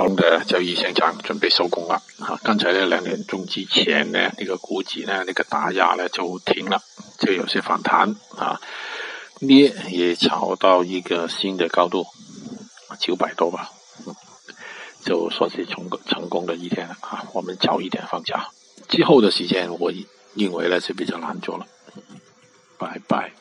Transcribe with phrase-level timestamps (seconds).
[0.00, 6.80] 我们的交易现场准备收工了啊刚才呢两点钟之前呢那个股指呢那个打压呢就停了
[7.18, 8.58] 就有些反弹啊
[9.40, 12.06] 跌也炒到一个新的高度
[12.98, 13.70] 九百多吧
[15.04, 18.48] 就算是成功成功的一天了啊我们早一点放假。
[18.88, 19.92] 之后的时间我
[20.34, 21.66] 认为呢是比较难做了。
[22.78, 23.32] 拜拜。